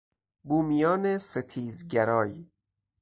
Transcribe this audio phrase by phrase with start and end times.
[0.43, 2.45] بومیان ستیزگرای